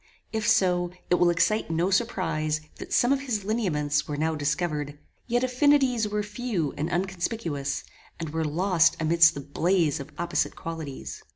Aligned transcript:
If 0.33 0.47
so, 0.49 0.89
it 1.11 1.15
will 1.19 1.29
excite 1.29 1.69
no 1.69 1.91
surprize 1.91 2.61
that 2.77 2.91
some 2.91 3.13
of 3.13 3.19
his 3.21 3.45
lineaments 3.45 4.07
were 4.07 4.17
now 4.17 4.33
discovered. 4.33 4.97
Yet 5.27 5.43
affinities 5.43 6.07
were 6.07 6.23
few 6.23 6.73
and 6.75 6.89
unconspicuous, 6.89 7.83
and 8.19 8.31
were 8.31 8.43
lost 8.43 8.97
amidst 8.99 9.35
the 9.35 9.41
blaze 9.41 9.99
of 9.99 10.11
opposite 10.17 10.55
qualities. 10.55 11.21